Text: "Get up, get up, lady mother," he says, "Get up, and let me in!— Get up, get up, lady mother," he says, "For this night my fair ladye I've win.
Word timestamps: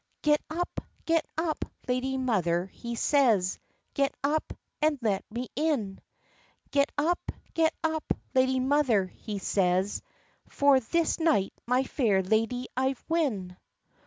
"Get 0.23 0.41
up, 0.49 0.81
get 1.05 1.27
up, 1.37 1.63
lady 1.87 2.17
mother," 2.17 2.65
he 2.73 2.95
says, 2.95 3.59
"Get 3.93 4.11
up, 4.23 4.51
and 4.81 4.97
let 5.03 5.23
me 5.29 5.49
in!— 5.55 5.99
Get 6.71 6.91
up, 6.97 7.31
get 7.53 7.75
up, 7.83 8.11
lady 8.33 8.59
mother," 8.59 9.05
he 9.13 9.37
says, 9.37 10.01
"For 10.49 10.79
this 10.79 11.19
night 11.19 11.53
my 11.67 11.83
fair 11.83 12.23
ladye 12.23 12.65
I've 12.75 13.05
win. 13.09 13.57